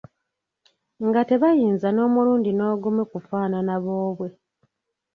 Nga 1.07 1.21
tebayinza 1.29 1.87
n‘omulundi 1.91 2.51
n‘ogumu 2.57 3.03
kufaanana 3.11 3.75
boobwe. 3.83 4.27